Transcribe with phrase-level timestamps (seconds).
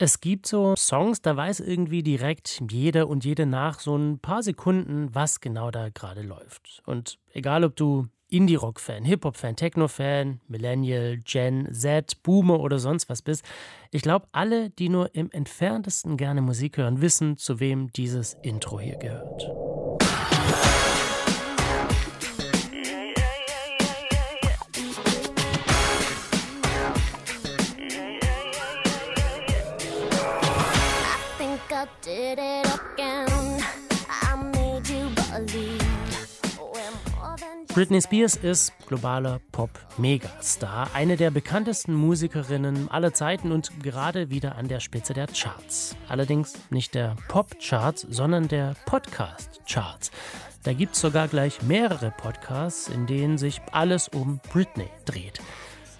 [0.00, 4.44] Es gibt so Songs, da weiß irgendwie direkt jeder und jede nach so ein paar
[4.44, 6.82] Sekunden, was genau da gerade läuft.
[6.86, 13.44] Und egal, ob du Indie-Rock-Fan, Hip-Hop-Fan, Techno-Fan, Millennial, Gen Z, Boomer oder sonst was bist,
[13.90, 18.78] ich glaube, alle, die nur im entferntesten gerne Musik hören, wissen, zu wem dieses Intro
[18.78, 19.67] hier gehört.
[37.74, 44.68] Britney Spears ist globaler Pop-Megastar, eine der bekanntesten Musikerinnen aller Zeiten und gerade wieder an
[44.68, 45.96] der Spitze der Charts.
[46.08, 50.10] Allerdings nicht der Pop-Charts, sondern der Podcast-Charts.
[50.62, 55.40] Da gibt es sogar gleich mehrere Podcasts, in denen sich alles um Britney dreht.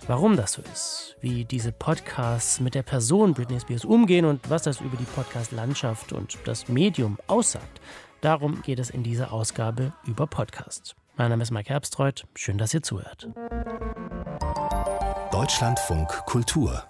[0.08, 4.62] Warum das so ist, wie diese Podcasts mit der Person Britney Spears umgehen und was
[4.62, 7.82] das über die Podcast-Landschaft und das Medium aussagt,
[8.22, 10.96] darum geht es in dieser Ausgabe über Podcast.
[11.18, 12.24] Mein Name ist Mike Herbstreuth.
[12.34, 13.28] Schön, dass ihr zuhört.
[15.30, 16.84] Deutschlandfunk Kultur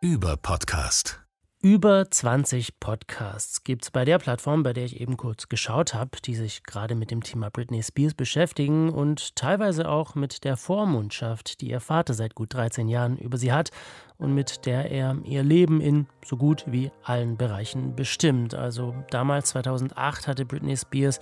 [0.00, 1.23] über Podcast.
[1.64, 6.10] Über 20 Podcasts gibt es bei der Plattform, bei der ich eben kurz geschaut habe,
[6.22, 11.62] die sich gerade mit dem Thema Britney Spears beschäftigen und teilweise auch mit der Vormundschaft,
[11.62, 13.70] die ihr Vater seit gut 13 Jahren über sie hat
[14.18, 18.54] und mit der er ihr Leben in so gut wie allen Bereichen bestimmt.
[18.54, 21.18] Also damals 2008 hatte Britney Spears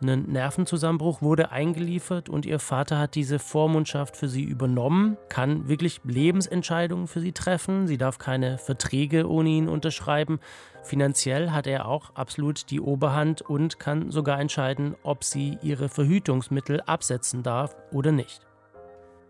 [0.00, 6.00] ein Nervenzusammenbruch wurde eingeliefert und ihr Vater hat diese Vormundschaft für sie übernommen, kann wirklich
[6.04, 7.86] Lebensentscheidungen für sie treffen.
[7.86, 10.40] Sie darf keine Verträge ohne ihn unterschreiben.
[10.82, 16.80] Finanziell hat er auch absolut die Oberhand und kann sogar entscheiden, ob sie ihre Verhütungsmittel
[16.82, 18.47] absetzen darf oder nicht.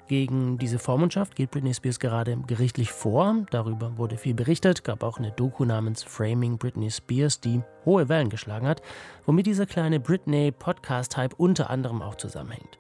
[0.09, 3.45] Gegen diese Vormundschaft geht Britney Spears gerade gerichtlich vor.
[3.51, 8.31] Darüber wurde viel berichtet, gab auch eine Doku namens Framing Britney Spears, die hohe Wellen
[8.31, 8.81] geschlagen hat,
[9.27, 12.79] womit dieser kleine Britney-Podcast-Hype unter anderem auch zusammenhängt.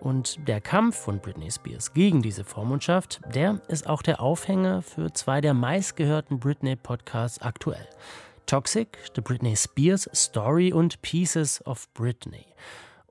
[0.00, 5.12] Und der Kampf von Britney Spears gegen diese Vormundschaft, der ist auch der Aufhänger für
[5.12, 7.86] zwei der meistgehörten Britney-Podcasts aktuell.
[8.46, 12.46] Toxic, The Britney Spears Story und Pieces of Britney.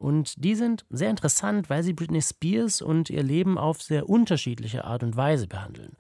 [0.02, 4.84] Und die sind sehr interessant, weil sie Britney Spears und ihr Leben auf sehr unterschiedliche
[4.84, 5.96] Art und Weise behandeln.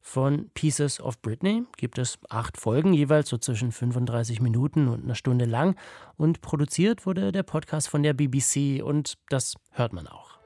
[0.00, 5.16] Von Pieces of Britney gibt es acht Folgen, jeweils so zwischen 35 Minuten und einer
[5.16, 5.74] Stunde lang.
[6.16, 10.38] Und produziert wurde der Podcast von der BBC und das hört man auch.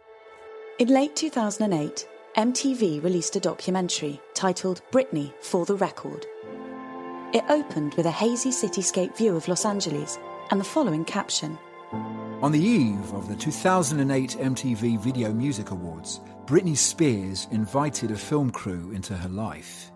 [0.79, 6.27] In late 2008, MTV released a documentary titled Britney for the Record.
[7.35, 10.19] It opened with a hazy cityscape view of Los Angeles
[10.51, 11.59] and the following caption.
[12.45, 18.51] On the eve of the 2008 MTV Video Music Awards, Britney Spears invited a film
[18.51, 19.91] crew into her life.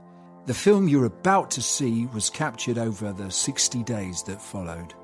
[0.47, 4.95] The film you're about to see was captured over the 60 days that followed.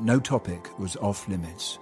[0.00, 1.78] No topic was off limits.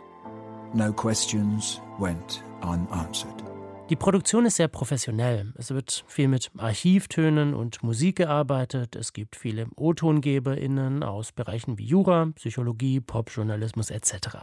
[0.75, 3.46] No questions went unanswered.
[3.89, 5.53] Die Produktion ist sehr professionell.
[5.57, 8.97] Es wird viel mit Archivtönen und Musik gearbeitet.
[8.97, 14.39] Es gibt viele O-TongeberInnen aus Bereichen wie Jura, Psychologie, Popjournalismus etc.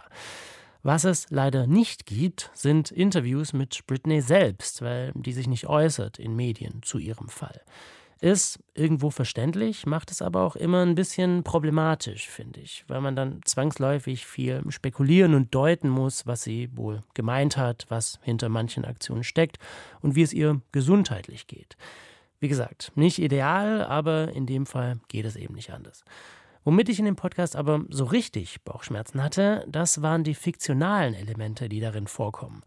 [0.82, 6.20] Was es leider nicht gibt, sind Interviews mit Britney selbst, weil die sich nicht äußert
[6.20, 7.60] in Medien zu ihrem Fall.
[8.24, 13.18] Ist irgendwo verständlich, macht es aber auch immer ein bisschen problematisch, finde ich, weil man
[13.18, 18.86] dann zwangsläufig viel spekulieren und deuten muss, was sie wohl gemeint hat, was hinter manchen
[18.86, 19.58] Aktionen steckt
[20.00, 21.76] und wie es ihr gesundheitlich geht.
[22.40, 26.06] Wie gesagt, nicht ideal, aber in dem Fall geht es eben nicht anders.
[26.64, 31.68] Womit ich in dem Podcast aber so richtig Bauchschmerzen hatte, das waren die fiktionalen Elemente,
[31.68, 32.64] die darin vorkommen.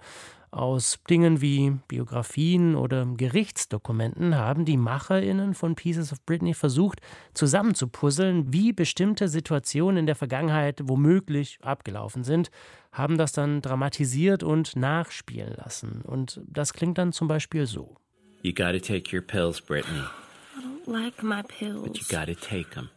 [0.50, 7.00] Aus Dingen wie Biografien oder Gerichtsdokumenten haben die MacherInnen von Pieces of Britney versucht,
[7.34, 12.50] zusammenzupuzzeln, wie bestimmte Situationen in der Vergangenheit womöglich abgelaufen sind,
[12.92, 16.02] haben das dann dramatisiert und nachspielen lassen.
[16.02, 17.96] Und das klingt dann zum Beispiel so.
[18.42, 20.04] You gotta take your pills, Brittany.
[20.56, 21.82] I don't like my pills.
[21.82, 22.88] But you gotta take them.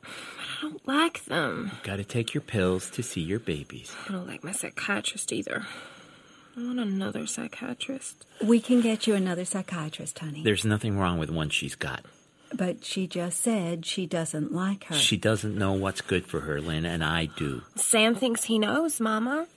[0.60, 1.72] I don't like them.
[1.74, 3.96] You gotta take your pills to see your babies.
[4.08, 5.66] I don't like my psychiatrist either.
[6.58, 8.26] I want another psychiatrist.
[8.44, 10.44] We can get you another psychiatrist, honey.
[10.44, 12.04] There's nothing wrong with one she's got.
[12.54, 14.96] But she just said she doesn't like her.
[14.96, 17.62] She doesn't know what's good for her, Lynn, and I do.
[17.76, 19.48] Sam thinks he knows, Mama.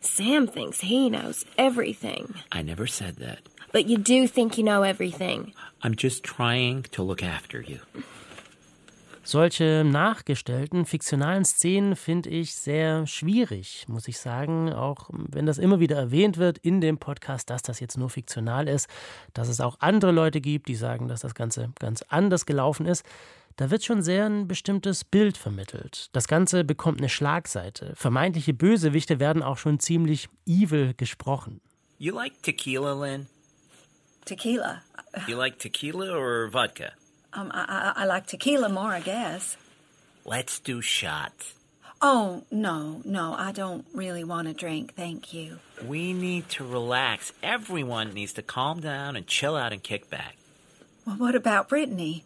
[0.00, 2.34] Sam thinks he knows everything.
[2.50, 3.40] I never said that.
[3.72, 5.52] But you do think you know everything.
[5.82, 7.80] I'm just trying to look after you.
[9.26, 14.70] Solche nachgestellten, fiktionalen Szenen finde ich sehr schwierig, muss ich sagen.
[14.70, 18.68] Auch wenn das immer wieder erwähnt wird in dem Podcast, dass das jetzt nur fiktional
[18.68, 18.86] ist,
[19.32, 23.02] dass es auch andere Leute gibt, die sagen, dass das Ganze ganz anders gelaufen ist.
[23.56, 26.10] Da wird schon sehr ein bestimmtes Bild vermittelt.
[26.12, 27.94] Das Ganze bekommt eine Schlagseite.
[27.96, 31.62] Vermeintliche Bösewichte werden auch schon ziemlich evil gesprochen.
[31.98, 33.26] You like tequila, Lynn?
[34.26, 34.82] Tequila.
[35.28, 36.92] You like tequila or vodka?
[37.34, 39.56] Um, I, I, I like tequila more, I guess.
[40.24, 41.54] Let's do shots.
[42.00, 45.58] Oh, no, no, I don't really want to drink, thank you.
[45.86, 47.32] We need to relax.
[47.42, 50.36] Everyone needs to calm down and chill out and kick back.
[51.06, 52.24] Well, what about Brittany?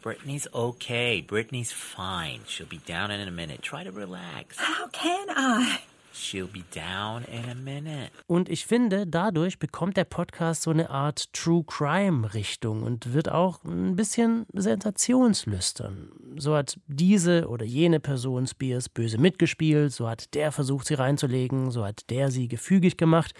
[0.00, 1.20] Brittany's okay.
[1.20, 2.40] Brittany's fine.
[2.46, 3.60] She'll be down in a minute.
[3.62, 4.56] Try to relax.
[4.56, 5.82] How can I?
[6.12, 8.10] She'll be down in a minute.
[8.26, 13.30] Und ich finde, dadurch bekommt der Podcast so eine Art True Crime Richtung und wird
[13.30, 16.10] auch ein bisschen sensationslüstern.
[16.36, 21.70] So hat diese oder jene Person Spears böse mitgespielt, so hat der versucht, sie reinzulegen,
[21.70, 23.32] so hat der sie gefügig gemacht.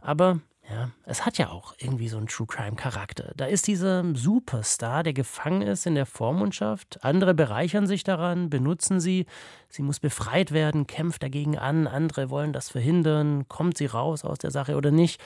[0.00, 0.40] Aber
[0.70, 3.32] ja, es hat ja auch irgendwie so einen True Crime Charakter.
[3.36, 7.02] Da ist dieser Superstar, der gefangen ist in der Vormundschaft.
[7.02, 9.24] Andere bereichern sich daran, benutzen sie.
[9.68, 11.86] Sie muss befreit werden, kämpft dagegen an.
[11.86, 13.48] Andere wollen das verhindern.
[13.48, 15.20] Kommt sie raus aus der Sache oder nicht?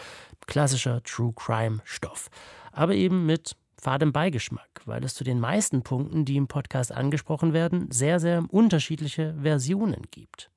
[0.47, 2.29] Klassischer True Crime Stoff.
[2.71, 7.53] Aber eben mit fadem Beigeschmack, weil es zu den meisten Punkten, die im Podcast angesprochen
[7.53, 10.51] werden, sehr, sehr unterschiedliche Versionen gibt.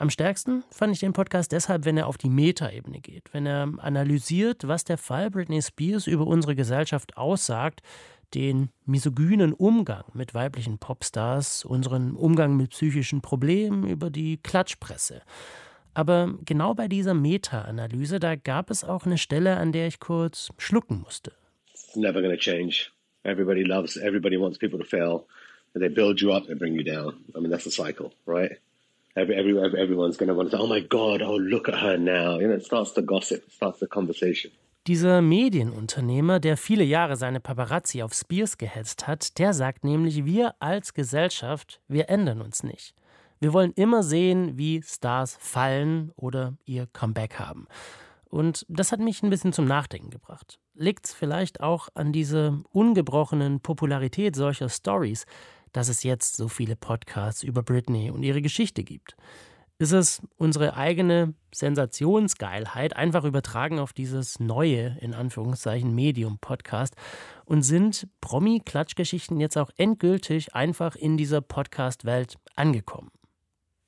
[0.00, 3.70] Am stärksten fand ich den Podcast deshalb, wenn er auf die Metaebene geht, wenn er
[3.76, 7.82] analysiert, was der Fall Britney Spears über unsere Gesellschaft aussagt,
[8.32, 15.20] den misogynen Umgang mit weiblichen Popstars, unseren Umgang mit psychischen Problemen, über die Klatschpresse.
[15.92, 20.48] Aber genau bei dieser Meta-Analyse, da gab es auch eine Stelle, an der ich kurz
[20.56, 21.32] schlucken musste.
[21.74, 22.90] It's never to change.
[23.24, 25.26] Everybody loves, everybody wants people to fail.
[25.74, 27.16] They build you up, they bring you down.
[27.36, 28.58] I mean, that's the cycle, right?
[29.16, 32.38] Every, every, everyone's going want to say, oh my God, oh, look at her now.
[32.38, 34.52] You know, it starts the gossip, it starts the conversation.
[34.86, 40.54] Dieser Medienunternehmer, der viele Jahre seine Paparazzi auf Spears gehetzt hat, der sagt nämlich, wir
[40.58, 42.94] als Gesellschaft, wir ändern uns nicht.
[43.40, 47.66] Wir wollen immer sehen, wie Stars fallen oder ihr Comeback haben.
[48.30, 50.58] Und das hat mich ein bisschen zum Nachdenken gebracht.
[50.74, 55.26] Liegt es vielleicht auch an dieser ungebrochenen Popularität solcher Stories,
[55.72, 59.16] dass es jetzt so viele Podcasts über Britney und ihre Geschichte gibt?
[59.80, 66.94] Ist es unsere eigene Sensationsgeilheit einfach übertragen auf dieses neue, in Anführungszeichen, Medium-Podcast?
[67.46, 73.10] Und sind Promi-Klatschgeschichten jetzt auch endgültig einfach in dieser Podcast-Welt angekommen?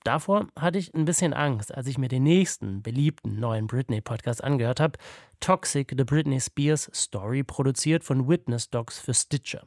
[0.02, 4.80] Davor hatte ich ein bisschen Angst, als ich mir den nächsten beliebten neuen Britney-Podcast angehört
[4.80, 4.98] habe.
[5.40, 9.66] Toxic, The Britney Spears Story, produziert von Witness Docs für Stitcher.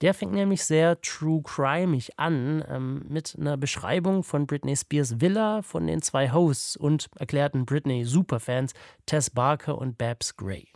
[0.00, 5.60] Der fängt nämlich sehr true crimig an, ähm, mit einer Beschreibung von Britney Spears Villa
[5.60, 8.72] von den zwei Hosts und erklärten Britney-Superfans
[9.04, 10.66] Tess Barker und Babs Gray.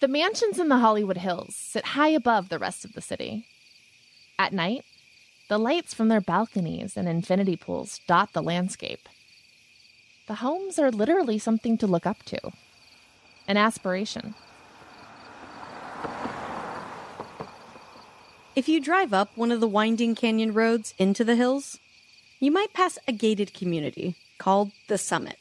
[0.00, 3.44] The mansions in the Hollywood Hills sit high above the rest of the city.
[4.38, 4.84] At night,
[5.48, 9.08] the lights from their balconies and infinity pools dot the landscape.
[10.28, 12.52] The homes are literally something to look up to,
[13.48, 14.34] an aspiration.
[18.56, 21.78] If you drive up one of the winding canyon roads into the hills,
[22.40, 25.36] you might pass a gated community called the Summit.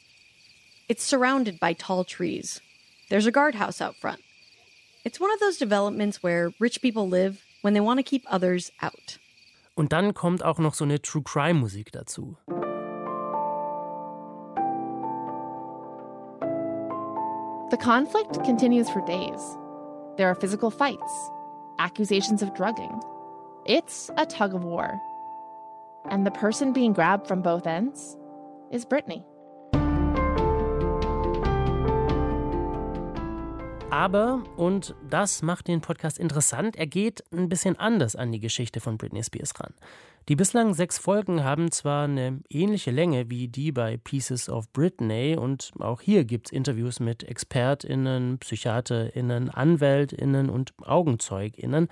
[0.88, 2.62] It's surrounded by tall trees.
[3.10, 4.22] There's a guardhouse out front.
[5.04, 8.72] It's one of those developments where rich people live when they want to keep others
[8.82, 9.18] out.
[9.76, 12.36] Und dann kommt auch noch so eine True Crime Musik dazu.
[17.72, 19.58] The conflict continues for days.
[20.18, 21.32] There are physical fights,
[21.80, 23.02] accusations of drugging.
[23.66, 25.00] It's a tug of war.
[26.10, 28.18] And the person being grabbed from both ends
[28.72, 29.26] is Brittany.
[33.92, 38.80] Aber, und das macht den Podcast interessant, er geht ein bisschen anders an die Geschichte
[38.80, 39.74] von Britney Spears ran.
[40.28, 45.36] Die bislang sechs Folgen haben zwar eine ähnliche Länge wie die bei Pieces of Britney
[45.36, 51.88] und auch hier gibt es Interviews mit ExpertInnen, PsychiaterInnen, AnwältInnen und AugenzeugInnen,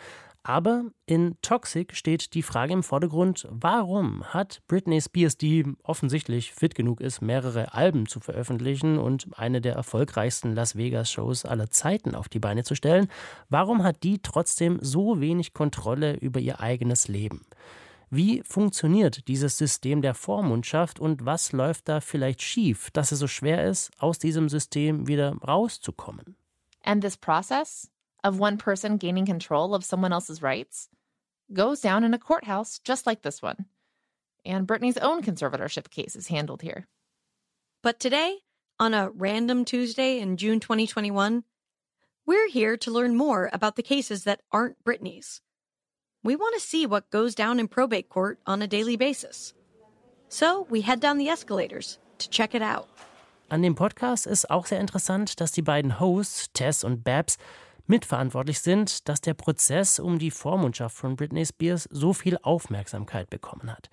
[0.48, 6.74] aber in Toxic steht die Frage im Vordergrund, warum hat Britney Spears, die offensichtlich fit
[6.74, 12.30] genug ist, mehrere Alben zu veröffentlichen und eine der erfolgreichsten Las Vegas-Shows aller Zeiten auf
[12.30, 13.10] die Beine zu stellen,
[13.50, 17.46] warum hat die trotzdem so wenig Kontrolle über ihr eigenes Leben?
[18.10, 23.28] Wie funktioniert dieses System der Vormundschaft und was läuft da vielleicht schief, dass es so
[23.28, 26.38] schwer ist, aus diesem System wieder rauszukommen?
[26.84, 27.92] And this process
[28.28, 30.90] of one person gaining control of someone else's rights
[31.54, 33.66] goes down in a courthouse just like this one.
[34.46, 36.88] And Brittany's own conservatorship case is handled here.
[37.82, 38.40] But today,
[38.80, 41.44] on a random Tuesday in June 2021,
[42.26, 45.42] we're here to learn more about the cases that aren't Brittany's.
[46.24, 49.54] We want to see what goes down in probate court on a daily basis.
[50.28, 52.90] So we head down the escalators to check it out.
[53.50, 57.38] An dem Podcast ist auch sehr interessant, dass die beiden Hosts, Tess und Babs,
[57.88, 63.72] mitverantwortlich sind, dass der Prozess um die Vormundschaft von Britney Spears so viel Aufmerksamkeit bekommen
[63.72, 63.90] hat.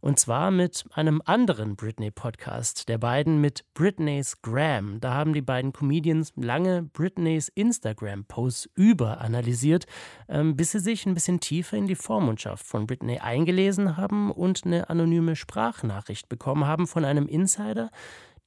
[0.00, 5.00] Und zwar mit einem anderen Britney-Podcast, der beiden mit Britney's Gram.
[5.00, 9.86] Da haben die beiden Comedians lange Britneys Instagram-Posts überanalysiert,
[10.28, 14.64] ähm, bis sie sich ein bisschen tiefer in die Vormundschaft von Britney eingelesen haben und
[14.64, 17.90] eine anonyme Sprachnachricht bekommen haben von einem Insider,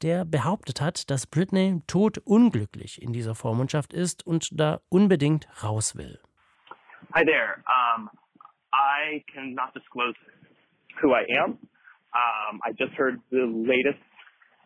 [0.03, 6.19] der behauptet hat, dass Britney todunglücklich in dieser Vormundschaft ist und da unbedingt raus will.
[7.13, 7.63] Hi there.
[7.65, 8.09] Um,
[8.73, 10.15] I cannot disclose
[11.01, 11.57] who I am.
[12.13, 14.03] Um, I just heard the latest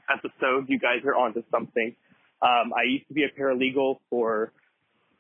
[0.10, 0.70] episode.
[0.70, 1.96] You guys are onto something.
[2.42, 4.52] Um, I used to be a paralegal for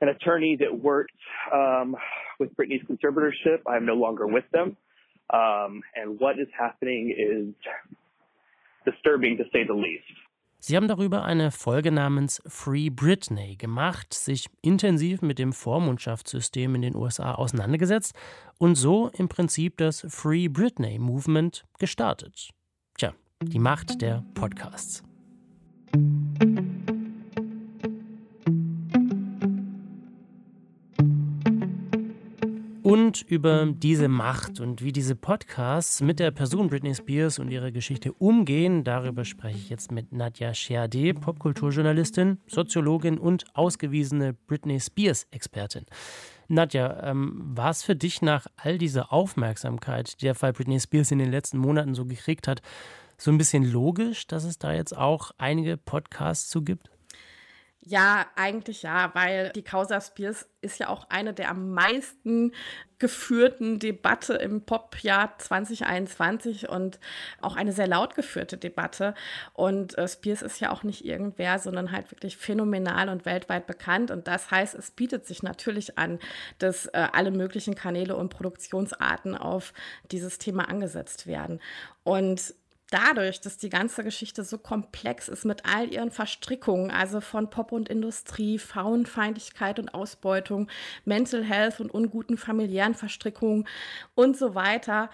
[0.01, 1.11] an attorney that worked
[1.53, 1.95] um,
[2.39, 3.61] with Britney's conservatorship.
[3.67, 4.75] I'm no longer with them.
[5.29, 7.55] Um, and what is happening is
[8.85, 10.03] disturbing to say the least.
[10.65, 16.81] Sie haben darüber eine Folge namens Free Britney gemacht, sich intensiv mit dem Vormundschaftssystem in
[16.81, 18.15] den USA auseinandergesetzt
[18.59, 22.51] und so im Prinzip das Free Britney Movement gestartet.
[22.97, 25.03] Tja, die Macht der Podcasts.
[32.93, 37.71] Und über diese Macht und wie diese Podcasts mit der Person Britney Spears und ihrer
[37.71, 45.87] Geschichte umgehen, darüber spreche ich jetzt mit Nadja Sheade, Popkulturjournalistin, Soziologin und ausgewiesene Britney Spears-Expertin.
[46.47, 51.09] Nadja, ähm, war es für dich nach all dieser Aufmerksamkeit, die der Fall Britney Spears
[51.09, 52.61] in den letzten Monaten so gekriegt hat,
[53.17, 56.92] so ein bisschen logisch, dass es da jetzt auch einige Podcasts zu gibt?
[57.85, 62.53] Ja, eigentlich ja, weil die Causa Spears ist ja auch eine der am meisten
[62.97, 67.01] geführten Debatte im Popjahr 2021 und
[67.41, 69.13] auch eine sehr laut geführte Debatte.
[69.51, 74.11] Und äh, Spears ist ja auch nicht irgendwer, sondern halt wirklich phänomenal und weltweit bekannt.
[74.11, 76.19] Und das heißt, es bietet sich natürlich an,
[76.59, 79.73] dass äh, alle möglichen Kanäle und Produktionsarten auf
[80.09, 81.59] dieses Thema angesetzt werden.
[82.03, 82.53] Und
[82.93, 87.71] dadurch, dass die ganze Geschichte so komplex ist mit all ihren Verstrickungen, also von Pop
[87.71, 90.69] und Industrie, Frauenfeindlichkeit und Ausbeutung,
[91.03, 93.67] Mental Health und unguten familiären Verstrickungen
[94.13, 95.09] und so weiter,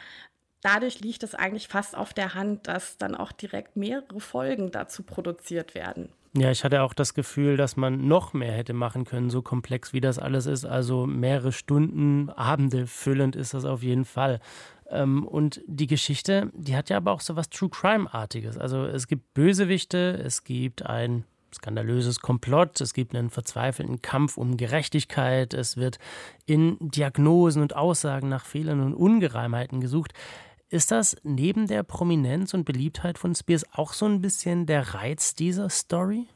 [0.61, 5.03] dadurch liegt es eigentlich fast auf der Hand, dass dann auch direkt mehrere Folgen dazu
[5.03, 6.09] produziert werden.
[6.35, 9.93] Ja, ich hatte auch das Gefühl, dass man noch mehr hätte machen können, so komplex
[9.93, 10.63] wie das alles ist.
[10.63, 14.39] Also mehrere Stunden, Abende füllend ist das auf jeden Fall.
[14.89, 18.57] Ähm, und die Geschichte, die hat ja aber auch so was True Crime-artiges.
[18.57, 24.57] Also es gibt Bösewichte, es gibt ein skandalöses Komplott, es gibt einen verzweifelten Kampf um
[24.57, 25.97] Gerechtigkeit, es wird
[26.45, 30.13] in Diagnosen und Aussagen nach Fehlern und Ungereimheiten gesucht.
[30.69, 35.33] Ist das neben der Prominenz und Beliebtheit von Spears auch so ein bisschen der Reiz
[35.33, 36.27] dieser Story?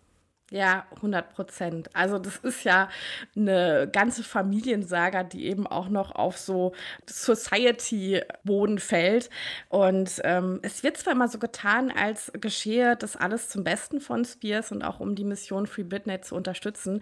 [0.52, 1.90] Ja, 100 Prozent.
[1.96, 2.90] Also das ist ja
[3.36, 6.74] eine ganze Familiensaga, die eben auch noch auf so
[7.08, 9.30] Society-Boden fällt.
[9.70, 14.26] Und ähm, es wird zwar immer so getan, als geschehe das alles zum Besten von
[14.26, 17.02] Spears und auch um die Mission Free Britney zu unterstützen.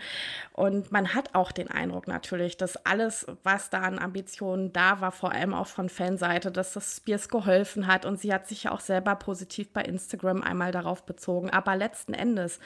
[0.54, 5.12] Und man hat auch den Eindruck natürlich, dass alles, was da an Ambitionen da war,
[5.12, 8.06] vor allem auch von Fanseite, dass das Spears geholfen hat.
[8.06, 11.50] Und sie hat sich ja auch selber positiv bei Instagram einmal darauf bezogen.
[11.50, 12.60] Aber letzten Endes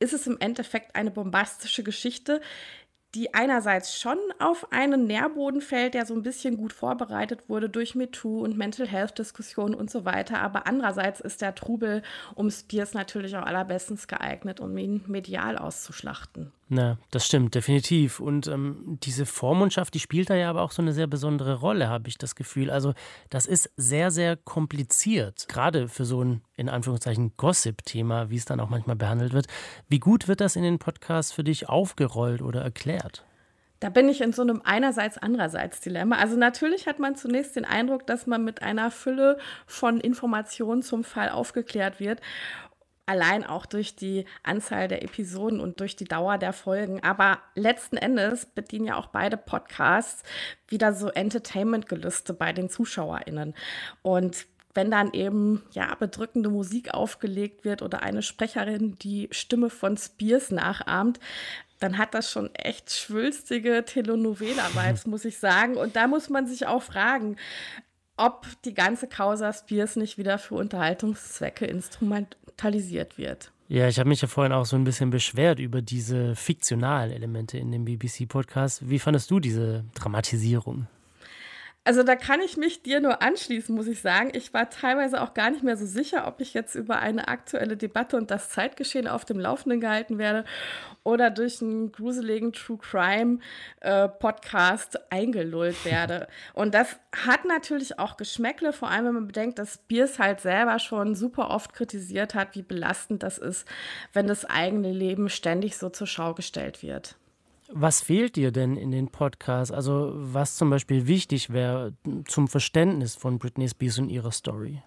[0.00, 2.40] ist im Endeffekt eine bombastische Geschichte,
[3.14, 7.94] die einerseits schon auf einen Nährboden fällt, der so ein bisschen gut vorbereitet wurde durch
[7.94, 10.40] MeToo und Mental Health Diskussionen und so weiter.
[10.40, 12.02] Aber andererseits ist der Trubel
[12.34, 16.52] um Spears natürlich auch allerbestens geeignet, um ihn medial auszuschlachten.
[16.68, 18.18] Na, das stimmt, definitiv.
[18.18, 21.88] Und ähm, diese Vormundschaft, die spielt da ja aber auch so eine sehr besondere Rolle,
[21.88, 22.70] habe ich das Gefühl.
[22.70, 22.92] Also,
[23.30, 28.58] das ist sehr, sehr kompliziert, gerade für so ein, in Anführungszeichen, Gossip-Thema, wie es dann
[28.58, 29.46] auch manchmal behandelt wird.
[29.88, 33.24] Wie gut wird das in den Podcasts für dich aufgerollt oder erklärt?
[33.78, 36.16] Da bin ich in so einem einerseits andererseits Dilemma.
[36.16, 41.04] Also natürlich hat man zunächst den Eindruck, dass man mit einer Fülle von Informationen zum
[41.04, 42.20] Fall aufgeklärt wird
[43.06, 47.02] allein auch durch die Anzahl der Episoden und durch die Dauer der Folgen.
[47.02, 50.24] Aber letzten Endes bedienen ja auch beide Podcasts
[50.68, 53.54] wieder so Entertainment-Gelüste bei den ZuschauerInnen.
[54.02, 59.96] Und wenn dann eben ja bedrückende Musik aufgelegt wird oder eine Sprecherin die Stimme von
[59.96, 61.18] Spears nachahmt,
[61.78, 65.76] dann hat das schon echt schwülstige Telenovela-Vibes, muss ich sagen.
[65.76, 67.36] Und da muss man sich auch fragen,
[68.16, 73.52] ob die ganze Causa Spears nicht wieder für Unterhaltungszwecke instrument instrumentalisiert wird.
[73.68, 77.58] Ja, ich habe mich ja vorhin auch so ein bisschen beschwert über diese fiktionalen Elemente
[77.58, 78.88] in dem BBC-Podcast.
[78.88, 80.86] Wie fandest du diese Dramatisierung?
[81.86, 84.30] Also da kann ich mich dir nur anschließen, muss ich sagen.
[84.32, 87.76] Ich war teilweise auch gar nicht mehr so sicher, ob ich jetzt über eine aktuelle
[87.76, 90.44] Debatte und das Zeitgeschehen auf dem Laufenden gehalten werde
[91.04, 93.38] oder durch einen gruseligen True Crime
[93.82, 96.26] äh, Podcast eingelullt werde.
[96.54, 100.80] Und das hat natürlich auch Geschmäckle, vor allem wenn man bedenkt, dass Biers halt selber
[100.80, 103.64] schon super oft kritisiert hat, wie belastend das ist,
[104.12, 107.14] wenn das eigene Leben ständig so zur Schau gestellt wird.
[107.72, 109.72] Was fehlt dir denn in den Podcasts?
[109.72, 111.94] Also was zum Beispiel wichtig wäre
[112.26, 114.82] zum Verständnis von Britney Spears und ihrer Story?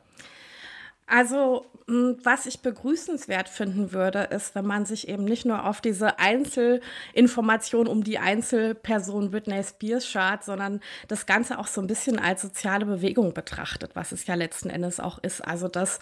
[1.10, 6.20] Also, was ich begrüßenswert finden würde, ist, wenn man sich eben nicht nur auf diese
[6.20, 12.44] Einzelinformation um die Einzelperson Britney Spears schaut, sondern das Ganze auch so ein bisschen als
[12.44, 15.42] soziale Bewegung betrachtet, was es ja letzten Endes auch ist.
[15.42, 16.00] Also, dass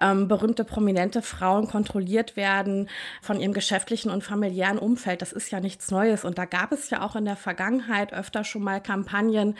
[0.00, 2.88] ähm, berühmte, prominente Frauen kontrolliert werden
[3.22, 6.24] von ihrem geschäftlichen und familiären Umfeld, das ist ja nichts Neues.
[6.24, 9.56] Und da gab es ja auch in der Vergangenheit öfter schon mal Kampagnen,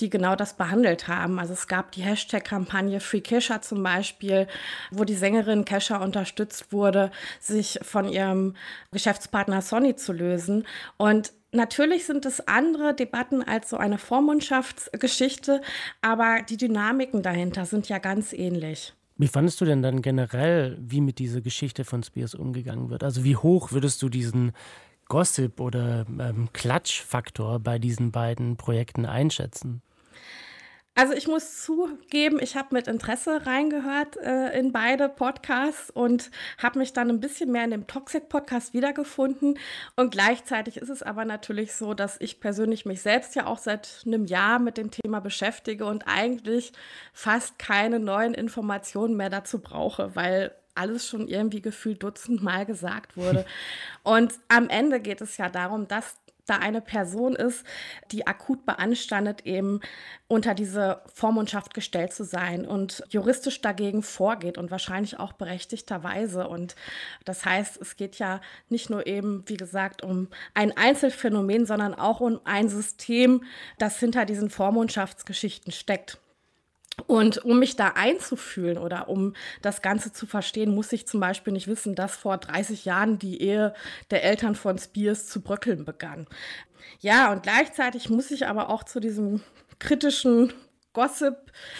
[0.00, 1.38] die genau das behandelt haben.
[1.38, 4.41] Also, es gab die Hashtag-Kampagne Free Kisha zum Beispiel
[4.90, 8.54] wo die Sängerin Kesha unterstützt wurde, sich von ihrem
[8.90, 10.66] Geschäftspartner Sonny zu lösen.
[10.96, 15.60] Und Natürlich sind es andere Debatten als so eine Vormundschaftsgeschichte,
[16.00, 18.94] aber die Dynamiken dahinter sind ja ganz ähnlich.
[19.18, 23.04] Wie fandest du denn dann generell, wie mit dieser Geschichte von Spears umgegangen wird?
[23.04, 24.52] Also wie hoch würdest du diesen
[25.06, 29.82] Gossip oder ähm, Klatschfaktor bei diesen beiden Projekten einschätzen?
[30.94, 36.80] Also ich muss zugeben, ich habe mit Interesse reingehört äh, in beide Podcasts und habe
[36.80, 39.58] mich dann ein bisschen mehr in dem Toxic-Podcast wiedergefunden.
[39.96, 44.02] Und gleichzeitig ist es aber natürlich so, dass ich persönlich mich selbst ja auch seit
[44.04, 46.72] einem Jahr mit dem Thema beschäftige und eigentlich
[47.14, 53.44] fast keine neuen Informationen mehr dazu brauche, weil alles schon irgendwie gefühlt dutzendmal gesagt wurde.
[54.02, 57.64] Und am Ende geht es ja darum, dass da eine Person ist,
[58.10, 59.80] die akut beanstandet, eben
[60.28, 66.48] unter diese Vormundschaft gestellt zu sein und juristisch dagegen vorgeht und wahrscheinlich auch berechtigterweise.
[66.48, 66.74] Und
[67.24, 72.20] das heißt, es geht ja nicht nur eben, wie gesagt, um ein Einzelfenomen, sondern auch
[72.20, 73.44] um ein System,
[73.78, 76.21] das hinter diesen Vormundschaftsgeschichten steckt.
[77.06, 81.52] Und um mich da einzufühlen oder um das Ganze zu verstehen, muss ich zum Beispiel
[81.52, 83.74] nicht wissen, dass vor 30 Jahren die Ehe
[84.10, 86.26] der Eltern von Spears zu bröckeln begann.
[87.00, 89.40] Ja, und gleichzeitig muss ich aber auch zu diesem
[89.78, 90.52] kritischen
[90.92, 91.36] Gossip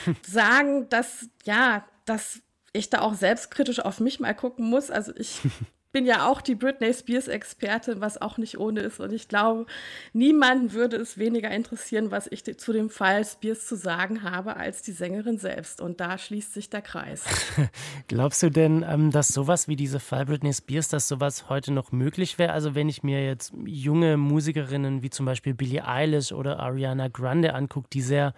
[0.27, 2.41] sagen, dass, ja, dass
[2.73, 4.91] ich da auch selbstkritisch auf mich mal gucken muss.
[4.91, 5.41] Also ich
[5.93, 8.99] bin ja auch die Britney Spears Expertin, was auch nicht ohne ist.
[8.99, 9.67] Und ich glaube,
[10.13, 14.83] niemanden würde es weniger interessieren, was ich zu dem Fall Spears zu sagen habe, als
[14.83, 15.81] die Sängerin selbst.
[15.81, 17.25] Und da schließt sich der Kreis.
[18.09, 21.93] Glaubst du denn, ähm, dass sowas wie diese Fall Britney Spears, dass sowas heute noch
[21.93, 22.53] möglich wäre?
[22.53, 27.55] Also wenn ich mir jetzt junge Musikerinnen wie zum Beispiel Billie Eilish oder Ariana Grande
[27.55, 28.35] angucke, die sehr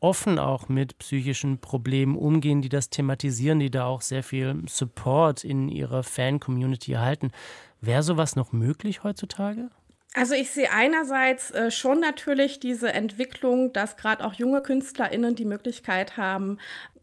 [0.00, 5.44] offen auch mit psychischen Problemen umgehen, die das thematisieren, die da auch sehr viel Support
[5.44, 7.32] in ihrer Fan-Community erhalten.
[7.80, 9.70] Wäre sowas noch möglich heutzutage?
[10.14, 15.44] Also ich sehe einerseits äh, schon natürlich diese Entwicklung, dass gerade auch junge KünstlerInnen die
[15.44, 16.58] Möglichkeit haben,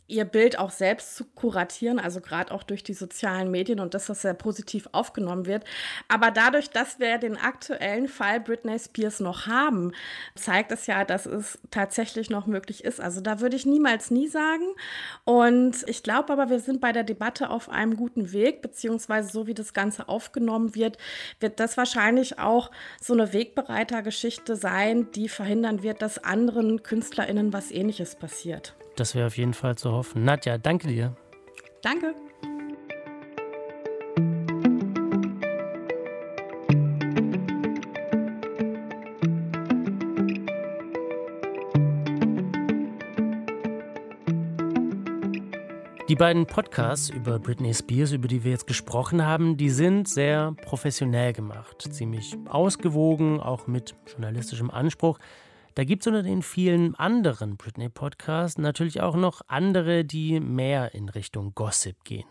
[0.07, 4.05] ihr Bild auch selbst zu kuratieren, also gerade auch durch die sozialen Medien und dass
[4.05, 5.63] das sehr positiv aufgenommen wird.
[6.07, 9.93] Aber dadurch, dass wir den aktuellen Fall Britney Spears noch haben,
[10.35, 13.01] zeigt es ja, dass es tatsächlich noch möglich ist.
[13.01, 14.65] Also da würde ich niemals nie sagen.
[15.23, 19.47] Und ich glaube aber, wir sind bei der Debatte auf einem guten Weg, beziehungsweise so
[19.47, 20.97] wie das Ganze aufgenommen wird,
[21.39, 22.69] wird das wahrscheinlich auch
[23.01, 28.75] so eine Wegbereitergeschichte sein, die verhindern wird, dass anderen KünstlerInnen was ähnliches passiert.
[28.95, 30.23] Das wäre auf jeden Fall zu hoffen.
[30.23, 31.15] Nadja, danke dir.
[31.81, 32.15] Danke.
[46.07, 50.53] Die beiden Podcasts über Britney Spears, über die wir jetzt gesprochen haben, die sind sehr
[50.63, 55.19] professionell gemacht, ziemlich ausgewogen, auch mit journalistischem Anspruch.
[55.75, 61.09] Da gibt es unter den vielen anderen Britney-Podcasts natürlich auch noch andere, die mehr in
[61.09, 62.27] Richtung Gossip gehen.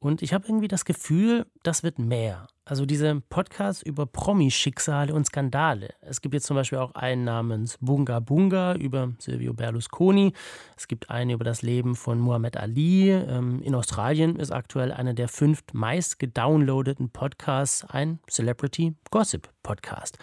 [0.00, 2.48] Und ich habe irgendwie das Gefühl, das wird mehr.
[2.66, 5.94] Also diese Podcasts über Promi-Schicksale und Skandale.
[6.00, 10.32] Es gibt jetzt zum Beispiel auch einen namens Bunga Bunga über Silvio Berlusconi.
[10.76, 13.12] Es gibt einen über das Leben von Muhammad Ali.
[13.12, 20.18] Ähm, in Australien ist aktuell einer der fünf meist gedownloadeten Podcasts ein Celebrity Gossip Podcast.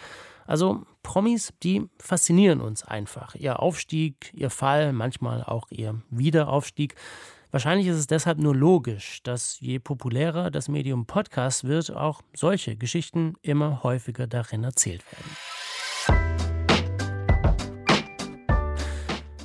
[0.46, 3.36] Also Promis, die faszinieren uns einfach.
[3.36, 6.96] Ihr Aufstieg, ihr Fall, manchmal auch ihr Wiederaufstieg.
[7.52, 12.78] Wahrscheinlich ist es deshalb nur logisch, dass je populärer das Medium Podcast wird, auch solche
[12.78, 15.38] Geschichten immer häufiger darin erzählt werden.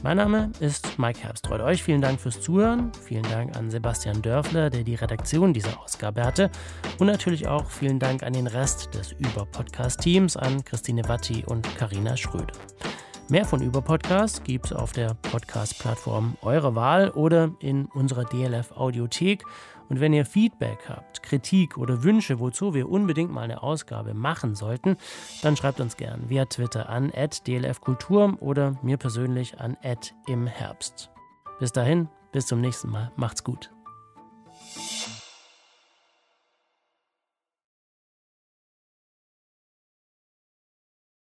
[0.06, 1.62] Mein Name ist Mike Herbstreuth.
[1.62, 2.92] Euch vielen Dank fürs Zuhören.
[3.08, 6.48] Vielen Dank an Sebastian Dörfler, der die Redaktion dieser Ausgabe hatte.
[7.00, 12.16] Und natürlich auch vielen Dank an den Rest des Über-Podcast-Teams, an Christine Watti und Karina
[12.16, 12.54] Schröder.
[13.28, 19.42] Mehr von Über-Podcast gibt es auf der Podcast-Plattform eurer Wahl oder in unserer DLF-Audiothek.
[19.88, 24.54] Und wenn ihr Feedback habt, Kritik oder Wünsche, wozu wir unbedingt mal eine Ausgabe machen
[24.54, 24.96] sollten,
[25.42, 29.76] dann schreibt uns gern via Twitter an dlfkultur oder mir persönlich an
[30.26, 31.10] im Herbst.
[31.58, 33.12] Bis dahin, bis zum nächsten Mal.
[33.16, 33.70] Macht's gut.